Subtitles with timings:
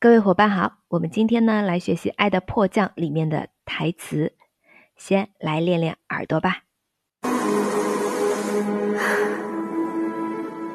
[0.00, 4.34] 各位伙伴好，我们今天呢来学习《爱的迫降》里面的台词，
[4.96, 6.64] 先来练练耳朵吧。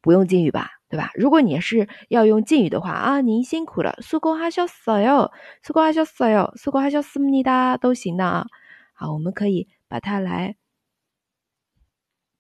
[0.02, 1.12] 不用敬语吧， 对吧？
[1.16, 5.32] 如果你是要用敬语的话啊，您辛苦了，수고하셨어 요，
[5.64, 8.46] 수고하셨어 요， 수고하셨습니다都行的啊。
[8.94, 10.56] 好，我们可以把它来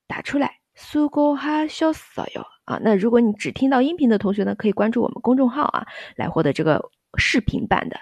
[0.07, 0.59] 打出来。
[0.75, 7.97] 苏고하셨어요啊，那如果你只听到音频的同学呢，可以关注我们公众号啊，来获得这个视频版的。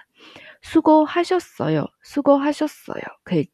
[0.62, 3.50] 苏고하셨어 요， 苏고하셨어 요， 可以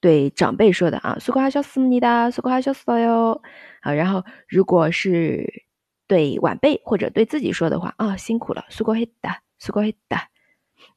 [0.00, 1.16] 对长辈说的啊。
[1.18, 3.40] 苏고하셨습니 다， 苏고하셨어 요。
[3.80, 5.64] 好，然后如果是
[6.06, 10.26] 对晚辈或者对自己说的话啊，辛苦了，苏고했 다， 苏고했 다。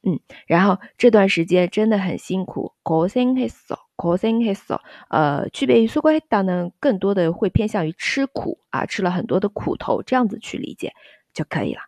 [0.02, 4.80] 嗯，然后这段时间真的很辛苦，고생했 어， 고생했 어。
[5.10, 10.94] 呃，区别于수고했다呢，更多的会偏向于吃苦啊，吃了很多的苦头，这样子去理解
[11.34, 11.82] 就可以了。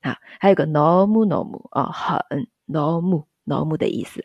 [0.00, 4.24] 啊，还有个너무너무啊，很너무너무的意思。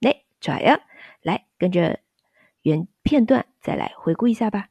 [0.00, 0.80] 来，좋아 요，
[1.20, 2.00] 来跟着
[2.62, 4.68] 原片段再来回顾一下吧。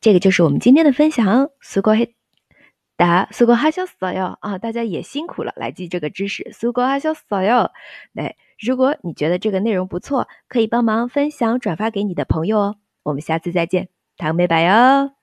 [0.00, 1.50] 这个就是我们今天的分享。
[1.60, 6.50] 수고했다수고하셨어요啊，大家也辛苦了，来记这个知识。
[6.52, 7.68] 수고하셨어 요。
[8.14, 12.76] 来，如果你觉得这个内容不错，可以帮忙分享转发给你的朋友哦。
[13.05, 15.14] 我们下次再见，糖美白哟。